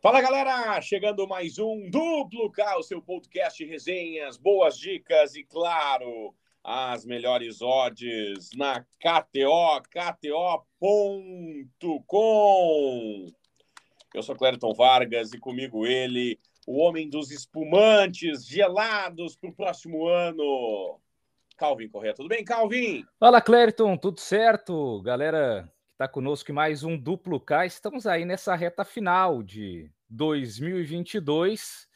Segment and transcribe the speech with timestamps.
[0.00, 6.32] Fala galera, chegando mais um Duplo K, o seu podcast resenhas, boas dicas e, claro,
[6.62, 10.86] as melhores odds na KTO, KTO.com.
[14.14, 20.06] Eu sou Clériton Vargas e comigo ele, o homem dos espumantes gelados para o próximo
[20.06, 21.00] ano,
[21.56, 22.14] Calvin Correia.
[22.14, 23.04] Tudo bem, Calvin?
[23.18, 25.02] Fala, Clériton, tudo certo?
[25.02, 25.68] Galera
[25.98, 31.88] está conosco em mais um Duplo K, estamos aí nessa reta final de 2022,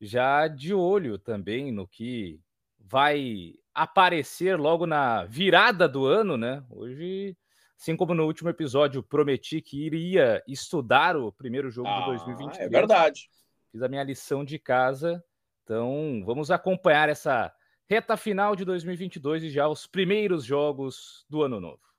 [0.00, 2.40] já de olho também no que
[2.78, 6.64] vai aparecer logo na virada do ano, né?
[6.70, 7.36] Hoje,
[7.76, 12.58] assim como no último episódio, prometi que iria estudar o primeiro jogo ah, de 2022.
[12.60, 13.28] É verdade.
[13.72, 15.24] Fiz a minha lição de casa.
[15.64, 17.52] Então, vamos acompanhar essa
[17.88, 21.89] reta final de 2022 e já os primeiros jogos do ano novo.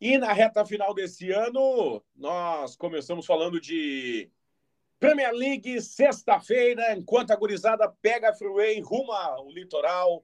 [0.00, 4.30] E na reta final desse ano, nós começamos falando de
[5.00, 10.22] Premier League, sexta-feira, enquanto a gurizada pega a freeway, rumo ao litoral,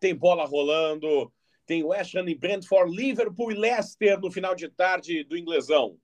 [0.00, 1.32] tem bola rolando,
[1.64, 5.96] tem West Ham e Brentford, Liverpool e Leicester no final de tarde do inglesão.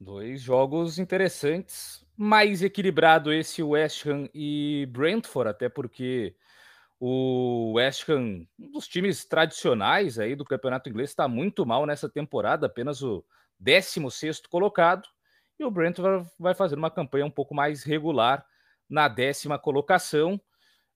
[0.00, 6.34] Dois jogos interessantes, mais equilibrado esse West Ham e Brentford, até porque
[6.98, 12.08] o West Ham, um dos times tradicionais aí do campeonato inglês, está muito mal nessa
[12.08, 13.24] temporada, apenas o
[13.58, 15.06] 16 colocado
[15.58, 18.44] e o Brentford vai fazer uma campanha um pouco mais regular
[18.88, 20.40] na décima colocação.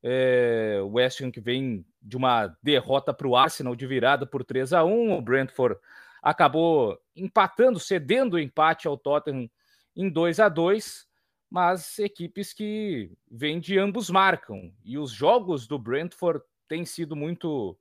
[0.03, 4.43] É, o West Ham que vem de uma derrota para o Arsenal de virada por
[4.45, 5.79] 3 a 1 o Brentford
[6.23, 9.51] acabou empatando, cedendo o empate ao Tottenham
[9.95, 11.07] em 2 a 2
[11.51, 14.73] mas equipes que vêm de ambos marcam.
[14.85, 17.77] E os jogos do Brentford têm sido muito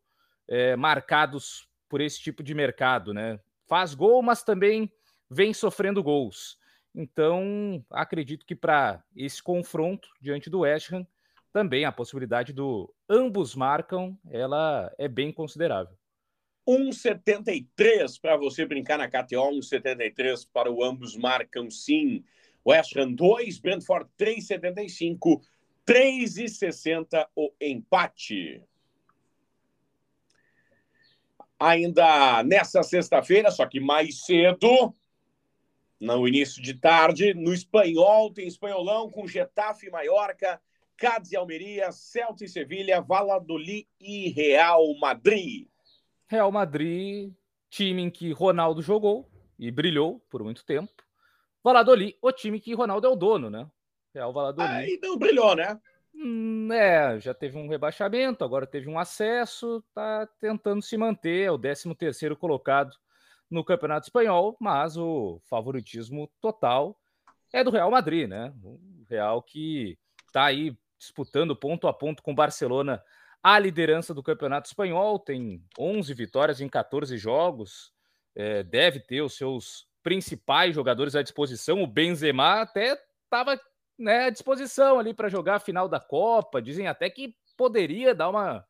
[0.48, 3.40] é, marcados por esse tipo de mercado, né?
[3.68, 4.92] Faz gol, mas também
[5.30, 6.58] vem sofrendo gols.
[6.94, 11.06] Então, acredito que para esse confronto diante do West Ham,
[11.54, 15.96] também a possibilidade do ambos marcam, ela é bem considerável.
[16.68, 22.24] 1,73 para você brincar na KTO, 1,73 para o ambos marcam sim.
[22.66, 25.42] West Ham 2, Brentford 3,75,
[25.86, 28.64] 3,60 o empate.
[31.60, 34.94] Ainda nessa sexta-feira, só que mais cedo,
[36.00, 37.34] no início de tarde.
[37.34, 40.62] No espanhol, tem espanholão com Getafe Maiorca,
[40.96, 45.68] Cádiz e Almeria, Celta e Sevilha, Valladolid e Real Madrid.
[46.28, 47.34] Real Madrid,
[47.70, 50.92] time em que Ronaldo jogou e brilhou por muito tempo.
[51.64, 53.70] Valladolid, o time que Ronaldo é o dono, né?
[54.14, 54.74] Real Valladolid.
[54.74, 55.80] Aí não brilhou, né?
[56.14, 61.52] Hum, é, já teve um rebaixamento, agora teve um acesso, tá tentando se manter, é
[61.52, 62.96] o 13 terceiro colocado
[63.50, 67.00] no Campeonato Espanhol, mas o favoritismo total
[67.54, 68.54] é do Real Madrid, né?
[68.64, 73.02] O Real que está aí disputando ponto a ponto com o Barcelona
[73.42, 77.94] a liderança do Campeonato Espanhol, tem 11 vitórias em 14 jogos,
[78.36, 81.84] é, deve ter os seus principais jogadores à disposição.
[81.84, 83.60] O Benzema até estava
[83.96, 86.60] né, à disposição ali para jogar a final da Copa.
[86.60, 88.66] Dizem até que poderia dar uma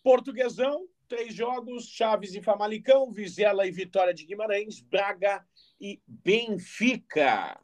[0.02, 5.44] Portuguesão três jogos: Chaves e Famalicão, Vizela e Vitória de Guimarães, Braga
[5.78, 7.60] e Benfica.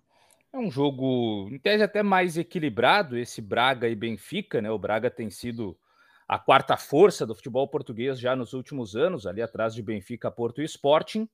[0.53, 4.71] É um jogo, em tese, até mais equilibrado, esse Braga e Benfica, né?
[4.71, 5.79] O Braga tem sido
[6.27, 10.61] a quarta força do futebol português já nos últimos anos, ali atrás de Benfica, Porto
[10.61, 11.27] e Sporting.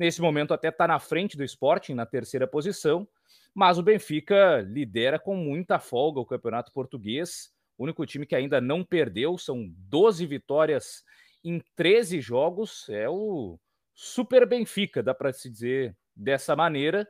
[0.00, 3.06] Nesse momento, até está na frente do Sporting, na terceira posição,
[3.54, 7.52] mas o Benfica lidera com muita folga o campeonato português.
[7.76, 11.04] O único time que ainda não perdeu, são 12 vitórias
[11.44, 12.88] em 13 jogos.
[12.88, 13.58] É o
[13.94, 17.06] Super Benfica, dá para se dizer dessa maneira.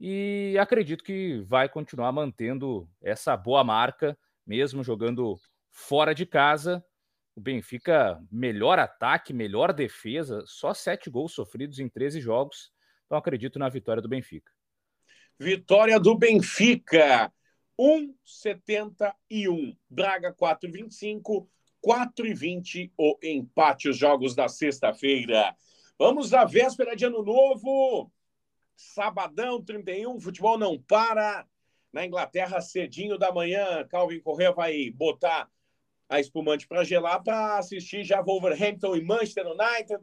[0.00, 5.38] E acredito que vai continuar mantendo essa boa marca mesmo jogando
[5.70, 6.82] fora de casa.
[7.34, 12.70] O Benfica, melhor ataque, melhor defesa, só sete gols sofridos em 13 jogos.
[13.06, 14.52] Então acredito na vitória do Benfica.
[15.38, 17.32] Vitória do Benfica,
[17.78, 19.76] 1,71.
[19.88, 21.48] Braga 4,25.
[21.84, 25.54] 4,20 o empate, os jogos da sexta-feira.
[25.98, 28.10] Vamos à véspera de Ano Novo.
[28.76, 31.46] Sabadão 31, futebol não para.
[31.92, 35.50] Na Inglaterra, cedinho da manhã, Calvin Correa vai botar
[36.12, 39.98] a espumante para gelar para assistir já Wolverhampton e Manchester United,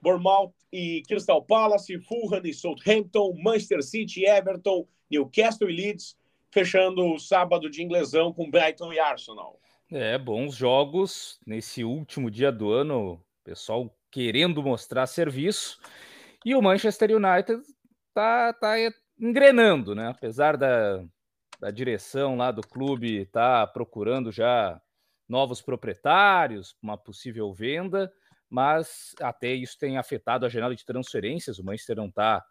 [0.00, 6.16] Bournemouth e Crystal Palace, Fulham e Southampton, Manchester City Everton, Newcastle e Leeds,
[6.50, 9.60] fechando o sábado de inglesão com Brighton e Arsenal.
[9.90, 15.78] É, bons jogos nesse último dia do ano, pessoal querendo mostrar serviço.
[16.46, 17.62] E o Manchester United
[18.14, 18.74] tá, tá
[19.20, 20.08] engrenando, né?
[20.08, 21.04] Apesar da,
[21.60, 24.80] da direção lá do clube tá procurando já
[25.28, 28.12] novos proprietários, uma possível venda,
[28.48, 31.58] mas até isso tem afetado a janela de transferências.
[31.58, 32.44] O Manchester não está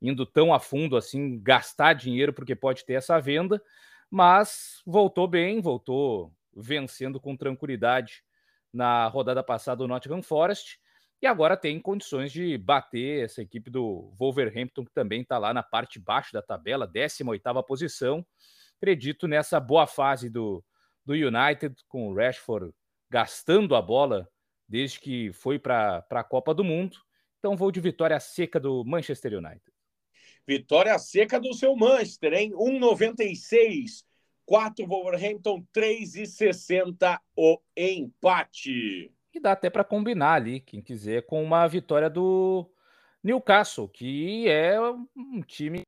[0.00, 3.62] indo tão a fundo assim, gastar dinheiro porque pode ter essa venda,
[4.10, 8.22] mas voltou bem, voltou vencendo com tranquilidade
[8.72, 10.78] na rodada passada o Nottingham Forest
[11.22, 15.62] e agora tem condições de bater essa equipe do Wolverhampton, que também está lá na
[15.62, 18.24] parte baixa da tabela, 18ª posição.
[18.78, 20.64] Acredito nessa boa fase do,
[21.04, 22.72] do United, com o Rashford
[23.10, 24.28] gastando a bola
[24.68, 26.96] desde que foi para a Copa do Mundo.
[27.38, 29.62] Então vou de vitória seca do Manchester United.
[30.46, 32.52] Vitória seca do seu Manchester, hein?
[32.52, 34.04] 1,96.
[34.46, 39.12] 4 Wolverhampton, 3,60 o empate.
[39.32, 42.68] E dá até para combinar ali, quem quiser, com uma vitória do
[43.22, 45.82] Newcastle, que é um time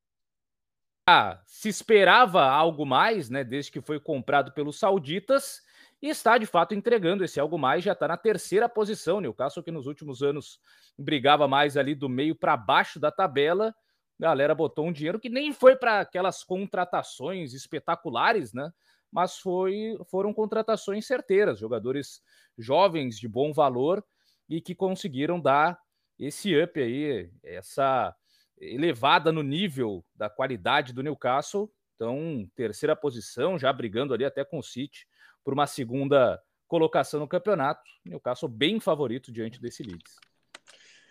[1.47, 5.61] se esperava algo mais, né, desde que foi comprado pelos sauditas,
[6.01, 9.21] e está de fato entregando esse algo mais, já está na terceira posição.
[9.21, 10.59] Newcastle, que nos últimos anos
[10.99, 13.75] brigava mais ali do meio para baixo da tabela,
[14.19, 18.73] galera botou um dinheiro que nem foi para aquelas contratações espetaculares, né?
[19.11, 22.21] Mas foi, foram contratações certeiras, jogadores
[22.59, 24.05] jovens de bom valor
[24.49, 25.79] e que conseguiram dar
[26.19, 28.15] esse up aí, essa
[28.63, 31.71] elevada no nível da qualidade do Newcastle.
[31.97, 35.07] Então, terceira posição, já brigando ali até com o City
[35.45, 37.83] por uma segunda colocação no campeonato.
[38.05, 40.17] Newcastle bem favorito diante desse Leeds.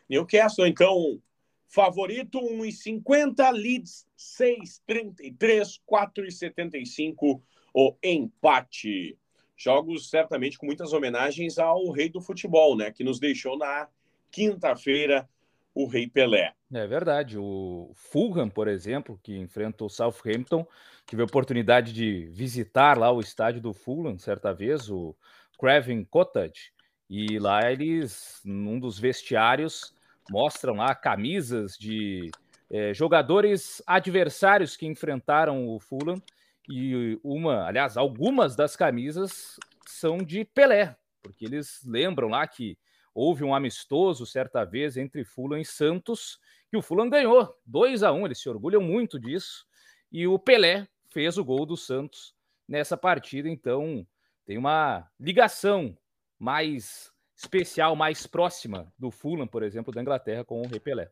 [0.09, 1.21] Newcastle, então,
[1.67, 7.41] favorito 1,50, Leeds 6,33, 4,75
[7.73, 9.17] o empate.
[9.55, 12.91] Jogos certamente com muitas homenagens ao rei do futebol, né?
[12.91, 13.87] Que nos deixou na
[14.31, 15.29] quinta-feira
[15.73, 16.53] o Rei Pelé.
[16.71, 17.37] É verdade.
[17.37, 20.65] O Fulham, por exemplo, que enfrenta o Southampton,
[21.05, 25.15] tive a oportunidade de visitar lá o estádio do Fulham certa vez, o
[25.59, 26.71] Craven Cottage,
[27.09, 29.93] e lá eles, num dos vestiários,
[30.29, 32.31] mostram lá camisas de
[32.69, 36.21] é, jogadores adversários que enfrentaram o Fulham,
[36.69, 42.77] e uma, aliás, algumas das camisas são de Pelé, porque eles lembram lá que
[43.13, 48.11] Houve um amistoso certa vez entre Fulham e Santos, que o Fulham ganhou 2 a
[48.11, 49.65] 1 eles se orgulham muito disso,
[50.11, 52.33] e o Pelé fez o gol do Santos
[52.67, 54.07] nessa partida, então
[54.45, 55.97] tem uma ligação
[56.39, 61.11] mais especial, mais próxima do Fulham, por exemplo, da Inglaterra com o Rei Pelé.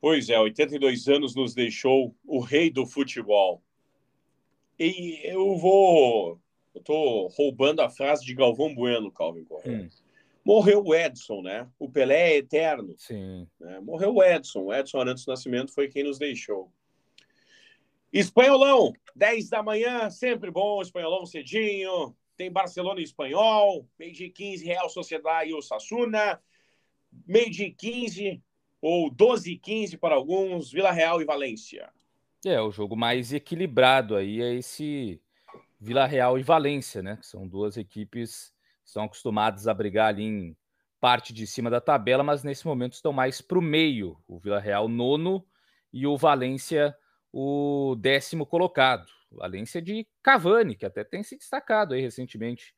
[0.00, 3.62] Pois é, 82 anos nos deixou o rei do futebol.
[4.78, 6.40] E eu vou
[6.74, 9.82] eu tô roubando a frase de Galvão Bueno, Calvin Correa.
[9.82, 9.88] Hum.
[10.44, 11.66] Morreu o Edson, né?
[11.78, 12.94] O Pelé é eterno.
[12.98, 13.48] Sim.
[13.58, 13.80] Né?
[13.80, 14.64] Morreu o Edson.
[14.64, 16.70] O Edson Arantes Nascimento foi quem nos deixou.
[18.12, 22.14] Espanholão, 10 da manhã, sempre bom, Espanholão cedinho.
[22.36, 26.40] Tem Barcelona e Espanhol, meio de 15, Real Sociedade e Osasuna.
[27.26, 28.42] Meio de 15
[28.82, 31.90] ou 12 e 15 para alguns, Vila Real e Valência.
[32.44, 35.18] É, o jogo mais equilibrado aí é esse
[35.84, 37.18] Vila Real e Valência, né?
[37.18, 40.56] Que são duas equipes que estão acostumadas a brigar ali em
[40.98, 44.16] parte de cima da tabela, mas nesse momento estão mais para o meio.
[44.26, 45.46] O Vila Real nono
[45.92, 46.96] e o Valência
[47.30, 49.06] o décimo colocado.
[49.30, 52.74] Valência de Cavani, que até tem se destacado aí recentemente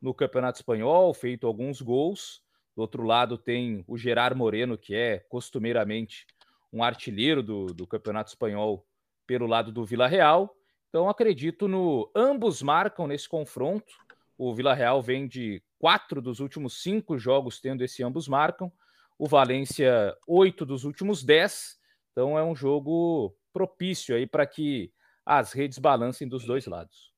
[0.00, 2.40] no Campeonato Espanhol, feito alguns gols.
[2.76, 6.26] Do outro lado tem o Gerard Moreno, que é costumeiramente
[6.72, 8.86] um artilheiro do, do Campeonato Espanhol
[9.26, 10.54] pelo lado do Vila Real.
[10.94, 13.92] Então acredito no ambos marcam nesse confronto.
[14.38, 18.70] O Vila Real vem de quatro dos últimos cinco jogos tendo esse ambos marcam.
[19.18, 21.80] O Valência oito dos últimos dez.
[22.12, 24.92] Então é um jogo propício aí para que
[25.26, 27.12] as redes balancem dos dois lados.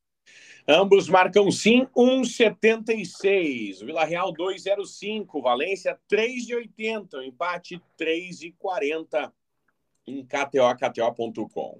[0.66, 3.84] Ambos marcam sim 1,76.
[3.84, 5.42] Vila Real 2,05.
[5.42, 7.22] Valência 3,80.
[7.26, 9.30] Empate 3,40
[10.06, 11.78] em KTO, KTO.com.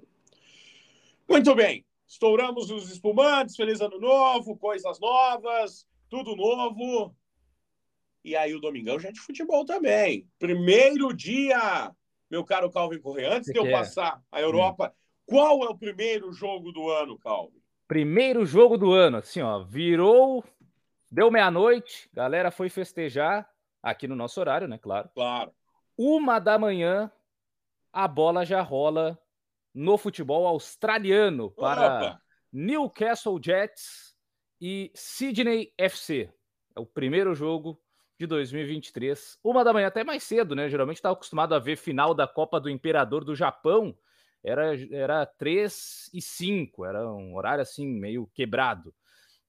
[1.27, 1.86] Muito bem.
[2.07, 3.55] Estouramos os espumantes.
[3.55, 7.15] Feliz ano novo, coisas novas, tudo novo.
[8.23, 10.27] E aí o domingão já é de futebol também.
[10.39, 11.91] Primeiro dia,
[12.29, 14.93] meu caro Calvin Correia, antes de eu passar a Europa,
[15.25, 17.61] qual é o primeiro jogo do ano, Calvin?
[17.87, 20.43] Primeiro jogo do ano, assim, ó, virou,
[21.09, 23.49] deu meia-noite, galera foi festejar
[23.81, 24.77] aqui no nosso horário, né?
[24.77, 25.09] Claro.
[25.13, 25.53] Claro.
[25.97, 27.11] Uma da manhã,
[27.93, 29.17] a bola já rola
[29.73, 32.21] no futebol australiano para Opa.
[32.51, 34.15] Newcastle Jets
[34.59, 36.31] e Sydney FC.
[36.75, 37.79] É o primeiro jogo
[38.19, 39.37] de 2023.
[39.43, 40.69] Uma da manhã, até mais cedo, né?
[40.69, 43.95] Geralmente estava acostumado a ver final da Copa do Imperador do Japão
[44.43, 48.93] era, era 3 e 5, era um horário assim meio quebrado.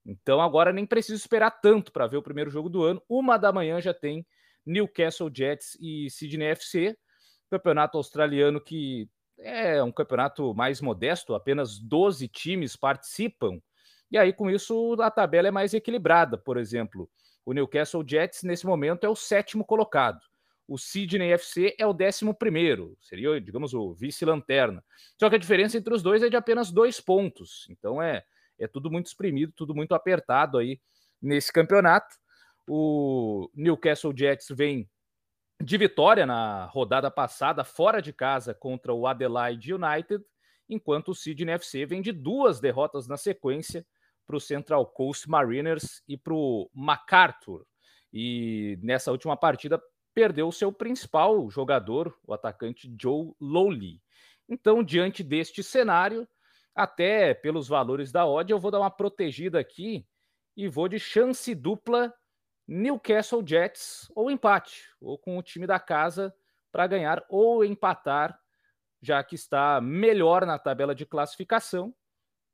[0.04, 3.02] Então agora nem preciso esperar tanto para ver o primeiro jogo do ano.
[3.08, 4.26] Uma da manhã já tem
[4.64, 6.96] Newcastle Jets e Sydney FC,
[7.50, 13.60] campeonato australiano que é um campeonato mais modesto, apenas 12 times participam.
[14.10, 16.36] E aí com isso a tabela é mais equilibrada.
[16.38, 17.08] Por exemplo,
[17.44, 20.20] o Newcastle Jets nesse momento é o sétimo colocado
[20.68, 24.84] o Sydney FC é o décimo primeiro, seria, digamos, o vice-lanterna.
[25.18, 27.66] Só que a diferença entre os dois é de apenas dois pontos.
[27.70, 28.22] Então é,
[28.58, 30.78] é tudo muito espremido, tudo muito apertado aí
[31.22, 32.14] nesse campeonato.
[32.68, 34.86] O Newcastle Jets vem
[35.60, 40.24] de vitória na rodada passada, fora de casa, contra o Adelaide United,
[40.68, 43.84] enquanto o Sydney FC vem de duas derrotas na sequência
[44.26, 47.66] para o Central Coast Mariners e para o MacArthur.
[48.12, 49.82] E nessa última partida
[50.14, 54.00] perdeu o seu principal jogador, o atacante Joe Lowley.
[54.48, 56.28] Então, diante deste cenário,
[56.74, 60.06] até pelos valores da odd, eu vou dar uma protegida aqui
[60.56, 62.12] e vou de chance dupla
[62.68, 66.34] Newcastle Jets ou empate, ou com o time da casa
[66.70, 68.38] para ganhar ou empatar,
[69.00, 71.94] já que está melhor na tabela de classificação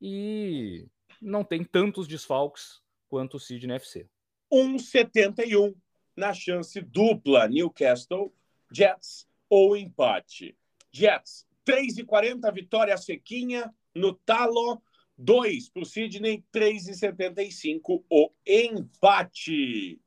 [0.00, 0.86] e
[1.20, 4.08] não tem tantos desfalques quanto o Sydney FC.
[4.52, 5.74] 1,71
[6.16, 8.32] na chance dupla Newcastle,
[8.72, 10.56] Jets ou empate.
[10.92, 14.80] Jets, 3,40 vitória sequinha no talo,
[15.18, 20.00] 2 para o Sydney, 3,75 o empate.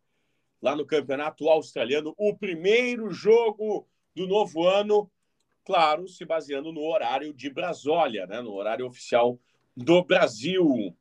[0.61, 5.09] Lá no campeonato australiano, o primeiro jogo do novo ano,
[5.63, 8.41] claro, se baseando no horário de Brasólia, né?
[8.41, 9.39] no horário oficial
[9.75, 10.95] do Brasil.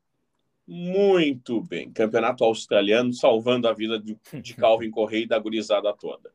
[0.66, 1.90] Muito bem.
[1.92, 6.34] Campeonato australiano salvando a vida de, de Calvin Correia e da gurizada toda.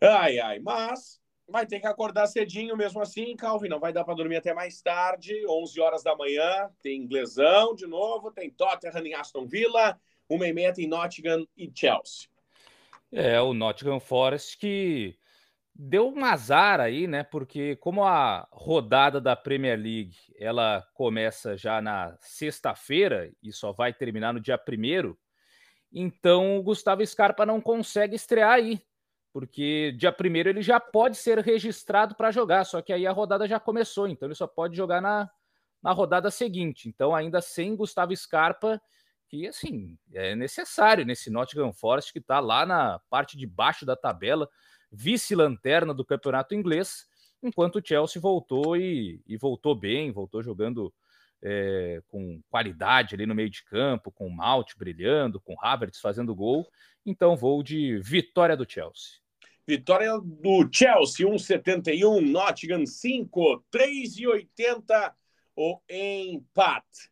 [0.00, 3.68] Ai, ai, mas vai ter que acordar cedinho mesmo assim, Calvin.
[3.68, 6.70] Não vai dar para dormir até mais tarde, 11 horas da manhã.
[6.82, 11.70] Tem inglesão de novo, tem Tottenham em Aston Villa, uma e meia tem Nottingham e
[11.74, 12.28] Chelsea.
[13.12, 15.16] É, o Nottingham Forest que
[15.78, 17.22] deu um azar aí, né?
[17.22, 23.92] Porque como a rodada da Premier League ela começa já na sexta-feira e só vai
[23.92, 25.18] terminar no dia primeiro,
[25.92, 28.82] então o Gustavo Scarpa não consegue estrear aí,
[29.32, 33.46] porque dia primeiro ele já pode ser registrado para jogar, só que aí a rodada
[33.46, 35.30] já começou, então ele só pode jogar na,
[35.82, 36.88] na rodada seguinte.
[36.88, 38.80] Então ainda sem Gustavo Scarpa,
[39.28, 43.96] que assim é necessário nesse Nottingham Forest que está lá na parte de baixo da
[43.96, 44.48] tabela
[44.90, 47.06] vice-lanterna do campeonato inglês,
[47.42, 50.92] enquanto o Chelsea voltou e, e voltou bem, voltou jogando
[51.42, 56.00] é, com qualidade ali no meio de campo, com o Malt brilhando, com o Havertz
[56.00, 56.66] fazendo gol.
[57.04, 59.18] Então vou de vitória do Chelsea.
[59.66, 65.12] Vitória do Chelsea, 1,71, Nottingham 5, 3,80
[65.56, 67.10] o empate.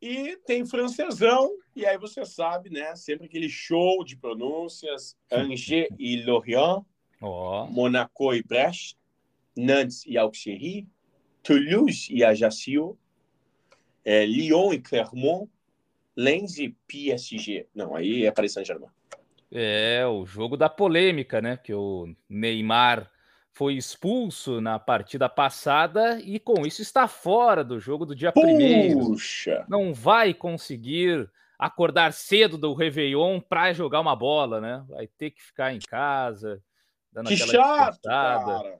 [0.00, 2.94] E tem francesão, e aí você sabe, né?
[2.94, 6.84] Sempre aquele show de pronúncias: Angers e Lorient,
[7.20, 7.66] oh.
[7.66, 8.96] Monaco e Brest,
[9.56, 10.86] Nantes e Auxerre,
[11.42, 12.96] Toulouse e Ajaccio,
[14.04, 15.50] é, Lyon e Clermont,
[16.16, 17.66] Lens e PSG.
[17.74, 18.90] Não, aí é Paris Saint-Germain.
[19.50, 21.56] É, o jogo da polêmica, né?
[21.56, 23.10] Que o Neymar
[23.58, 29.00] foi expulso na partida passada e com isso está fora do jogo do dia primeiro.
[29.00, 29.66] Puxa!
[29.68, 34.84] Não vai conseguir acordar cedo do Réveillon para jogar uma bola, né?
[34.88, 36.62] Vai ter que ficar em casa,
[37.12, 38.78] dando que aquela chato, cara.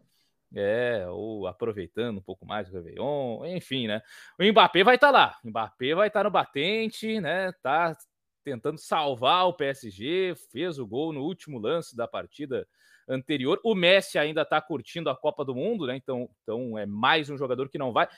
[0.55, 4.01] É, ou aproveitando um pouco mais o Réveillon, enfim, né?
[4.39, 5.39] O Mbappé vai estar tá lá.
[5.43, 7.51] O Mbappé vai estar tá no batente, né?
[7.65, 7.97] Tá
[8.45, 12.65] tentando salvar o PSG, fez o gol no último lance da partida
[13.09, 13.61] anterior.
[13.65, 15.97] O Messi ainda está curtindo a Copa do Mundo, né?
[15.97, 18.09] Então, então é mais um jogador que não vai.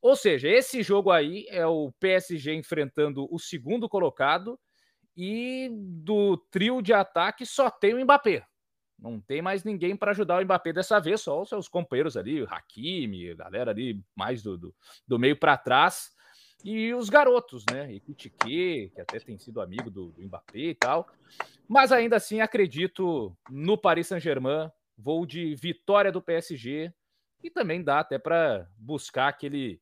[0.00, 4.58] Ou seja, esse jogo aí é o PSG enfrentando o segundo colocado
[5.16, 8.46] e do trio de ataque só tem o Mbappé.
[8.98, 12.42] Não tem mais ninguém para ajudar o Mbappé dessa vez, só os seus companheiros ali,
[12.42, 14.74] o Hakimi, a galera ali mais do, do,
[15.06, 16.10] do meio para trás.
[16.64, 17.92] E os garotos, né?
[17.92, 21.08] E Kutike, que até tem sido amigo do, do Mbappé e tal.
[21.68, 24.70] Mas ainda assim acredito no Paris Saint-Germain.
[24.96, 26.92] Vou de vitória do PSG
[27.42, 29.80] e também dá até para buscar aquele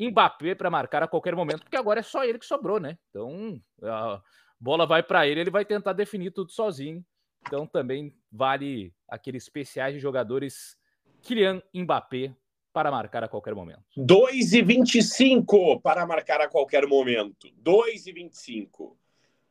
[0.00, 2.98] Mbappé para marcar a qualquer momento, porque agora é só ele que sobrou, né?
[3.10, 4.22] Então a
[4.58, 7.04] bola vai para ele, ele vai tentar definir tudo sozinho.
[7.46, 10.76] Então também vale aqueles especiais de jogadores
[11.22, 12.34] Kylian Mbappé
[12.74, 13.84] para marcar a qualquer momento.
[13.96, 17.48] 2 e 25 para marcar a qualquer momento.
[17.58, 18.98] 2 e 25.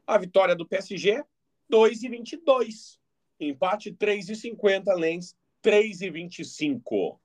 [0.05, 1.23] A vitória do PSG,
[1.69, 2.99] 2 e 22.
[3.39, 7.17] Empate 3 e 50, Lens 3 e 25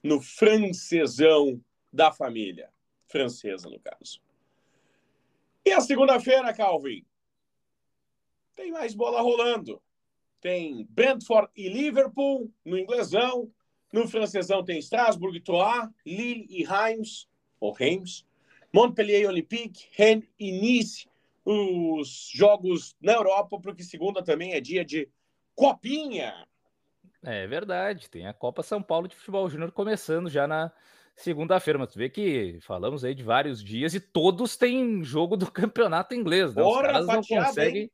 [0.00, 1.60] no francesão
[1.92, 2.70] da família.
[3.08, 4.22] Francesa, no caso.
[5.64, 7.04] E a segunda-feira, Calvin?
[8.54, 9.82] Tem mais bola rolando.
[10.40, 13.50] Tem Brentford e Liverpool no inglesão.
[13.94, 17.28] No francesão tem Strasbourg, Troyes, Lille e Reims,
[17.60, 18.26] ou Reims.
[18.72, 21.06] Montpellier Olympique, Rennes e Nice.
[21.44, 25.08] Os jogos na Europa, porque segunda também é dia de
[25.54, 26.44] Copinha.
[27.22, 30.72] É verdade, tem a Copa São Paulo de Futebol Júnior começando já na
[31.16, 35.50] segunda-feira, mas tu vê que falamos aí de vários dias e todos têm jogo do
[35.50, 36.62] campeonato inglês, né?
[36.62, 37.90] Os caras não conseguem,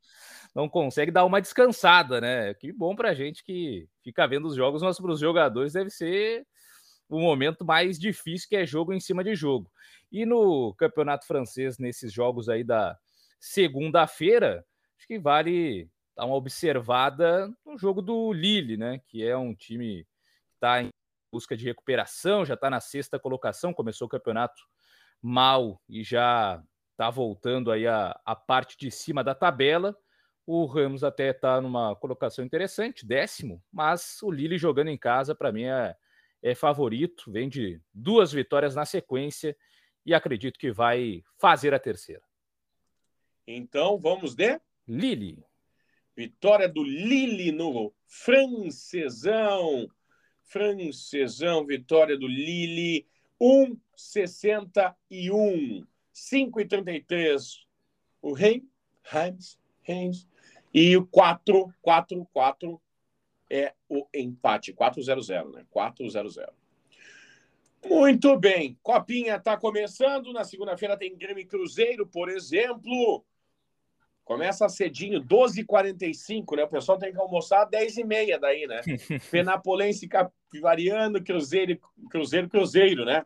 [0.55, 2.53] não conseguem dar uma descansada, né?
[2.55, 6.45] Que bom pra gente que fica vendo os jogos, mas para os jogadores deve ser
[7.07, 9.69] o momento mais difícil, que é jogo em cima de jogo.
[10.11, 12.97] E no campeonato francês, nesses jogos aí da
[13.39, 14.65] segunda-feira,
[14.97, 19.01] acho que vale dar uma observada no jogo do Lille, né?
[19.07, 20.05] Que é um time
[20.47, 20.89] que está em
[21.31, 24.61] busca de recuperação, já está na sexta colocação, começou o campeonato
[25.21, 26.61] mal e já
[26.91, 29.95] está voltando aí a, a parte de cima da tabela.
[30.45, 35.51] O Ramos até está numa colocação interessante, décimo, mas o Lille jogando em casa, para
[35.51, 35.95] mim, é,
[36.41, 37.31] é favorito.
[37.31, 39.55] Vem de duas vitórias na sequência
[40.05, 42.23] e acredito que vai fazer a terceira.
[43.47, 45.43] Então vamos de Lille.
[46.15, 49.87] Vitória do Lille no francesão.
[50.51, 53.07] Francesão, vitória do Lille.
[53.39, 55.87] 1,61.
[56.13, 57.61] 5,33.
[58.21, 58.65] O Reims,
[59.01, 60.27] Reims, Reims.
[60.73, 62.81] E o 4, 4, 4
[63.49, 64.73] é o empate.
[64.73, 65.65] 4-0-0, né?
[65.73, 66.49] 4-0-0.
[67.85, 68.77] Muito bem.
[68.83, 70.33] Copinha está começando.
[70.33, 73.23] Na segunda-feira tem Grêmio Cruzeiro, por exemplo.
[74.23, 76.63] Começa cedinho, 12h45, né?
[76.63, 78.81] O pessoal tem que almoçar 10h30 daí, né?
[79.31, 80.07] Penapolense
[80.51, 83.25] Capivariano, Cruzeiro, Cruzeiro, Cruzeiro, né?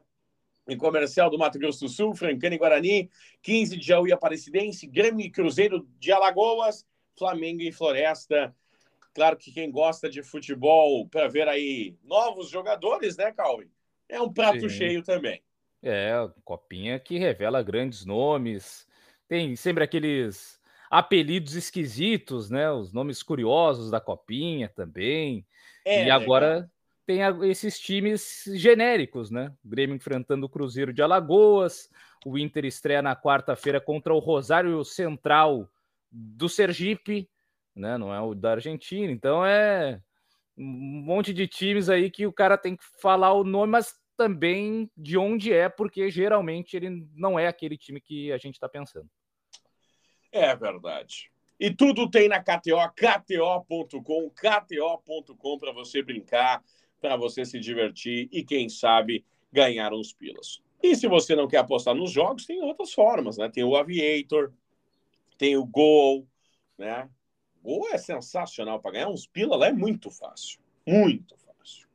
[0.70, 3.10] Em Comercial do Mato Grosso do Sul, Francana e Guarani,
[3.42, 6.86] 15 de Jaú e Aparecidense, Grêmio e Cruzeiro de Alagoas,
[7.18, 8.56] Flamengo e Floresta.
[9.14, 13.70] Claro que quem gosta de futebol para ver aí novos jogadores, né, Calvin?
[14.08, 14.70] É um prato Sim.
[14.70, 15.42] cheio também.
[15.82, 18.88] É, copinha que revela grandes nomes.
[19.28, 20.60] Tem sempre aqueles
[20.90, 22.72] apelidos esquisitos, né?
[22.72, 25.46] Os nomes curiosos da copinha também.
[25.84, 26.70] É, e agora
[27.06, 29.54] tem esses times genéricos, né?
[29.64, 31.90] O Grêmio enfrentando o Cruzeiro de Alagoas,
[32.26, 35.70] o Inter estreia na quarta-feira contra o Rosário Central
[36.12, 37.30] do Sergipe,
[37.76, 37.98] né?
[37.98, 39.12] Não é o da Argentina.
[39.12, 40.02] Então é
[40.58, 44.90] um monte de times aí que o cara tem que falar o nome, mas também
[44.96, 49.10] de onde é, porque geralmente ele não é aquele time que a gente está pensando.
[50.32, 51.30] É verdade.
[51.60, 56.62] E tudo tem na KTO, kto.com, kto.com para você brincar,
[57.02, 60.62] para você se divertir e, quem sabe, ganhar uns pilas.
[60.82, 63.50] E se você não quer apostar nos jogos, tem outras formas, né?
[63.50, 64.54] Tem o Aviator,
[65.38, 66.28] tem o Gol,
[66.78, 67.10] né?
[67.64, 71.88] Gol é sensacional para ganhar uns pila lá é muito fácil, muito fácil.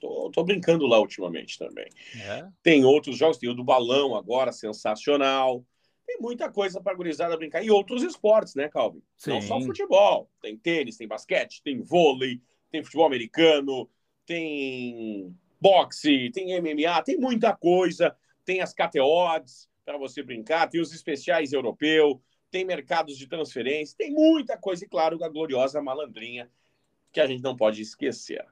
[0.00, 1.88] Tô, tô brincando lá ultimamente também.
[2.14, 2.46] É.
[2.62, 5.64] Tem outros jogos, tem o do balão agora, sensacional.
[6.06, 7.64] Tem muita coisa para gurizada brincar.
[7.64, 9.02] E outros esportes, né, Calvin?
[9.16, 9.30] Sim.
[9.30, 10.30] Não só futebol.
[10.40, 13.90] Tem tênis, tem basquete, tem vôlei, tem futebol americano,
[14.28, 18.14] tem boxe, tem MMA, tem muita coisa.
[18.44, 24.12] Tem as KTOs para você brincar, tem os especiais europeu, tem mercados de transferência, tem
[24.12, 24.84] muita coisa.
[24.84, 26.50] E, claro, a gloriosa malandrinha
[27.10, 28.44] que a gente não pode esquecer.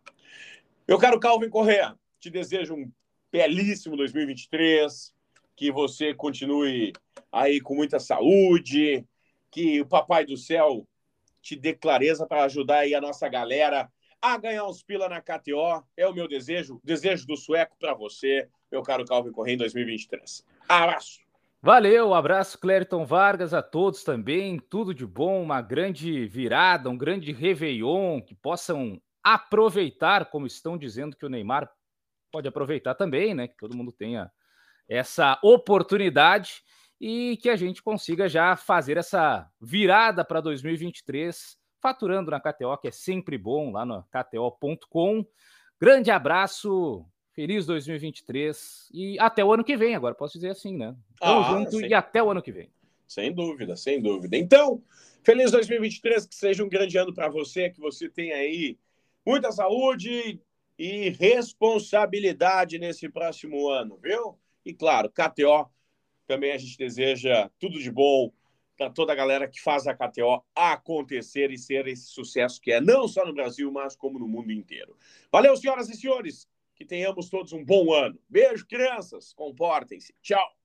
[0.89, 2.91] Meu caro Calvin Correa, te desejo um
[3.31, 5.15] belíssimo 2023,
[5.55, 6.93] que você continue
[7.31, 9.05] aí com muita saúde,
[9.51, 10.87] que o Papai do Céu
[11.43, 15.85] te dê clareza para ajudar aí a nossa galera a ganhar uns pila na KTO.
[15.97, 20.45] É o meu desejo, desejo do sueco para você, meu caro Calvin Correia, em 2023.
[20.69, 21.27] Abraço!
[21.63, 24.59] Valeu, abraço, Clériton Vargas, a todos também.
[24.59, 31.17] Tudo de bom, uma grande virada, um grande Réveillon, que possam aproveitar, como estão dizendo
[31.17, 31.69] que o Neymar
[32.31, 33.49] pode aproveitar também, né?
[33.49, 34.31] Que todo mundo tenha
[34.89, 36.63] essa oportunidade
[37.01, 42.89] e que a gente consiga já fazer essa virada para 2023, faturando na KTO, que
[42.89, 45.25] é sempre bom lá no KTO.com.
[45.81, 50.97] Grande abraço, Feliz 2023 e até o ano que vem, agora posso dizer assim, né?
[51.21, 51.91] Tamo ah, junto sem...
[51.91, 52.69] e até o ano que vem.
[53.07, 54.37] Sem dúvida, sem dúvida.
[54.37, 54.83] Então,
[55.23, 58.77] feliz 2023, que seja um grande ano para você, que você tenha aí
[59.25, 60.41] muita saúde
[60.77, 64.37] e responsabilidade nesse próximo ano, viu?
[64.65, 65.71] E claro, KTO,
[66.27, 68.33] também a gente deseja tudo de bom
[68.77, 72.81] para toda a galera que faz a KTO acontecer e ser esse sucesso que é,
[72.81, 74.97] não só no Brasil, mas como no mundo inteiro.
[75.33, 76.49] Valeu, senhoras e senhores!
[76.75, 78.19] Que tenhamos todos um bom ano.
[78.29, 79.33] Beijo, crianças.
[79.33, 80.15] Comportem-se.
[80.21, 80.56] Tchau.